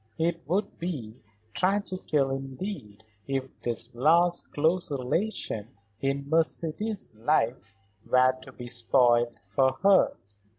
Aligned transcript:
It 0.17 0.41
would 0.47 0.79
be 0.79 1.21
tragical 1.53 2.31
indeed 2.31 3.03
if 3.27 3.47
this 3.61 3.93
last 3.93 4.51
close 4.51 4.89
relation 4.89 5.67
in 6.01 6.27
Mercedes's 6.27 7.13
life 7.13 7.75
were 8.09 8.35
to 8.41 8.51
be 8.51 8.67
spoiled 8.67 9.35
for 9.45 9.73
her. 9.83 10.15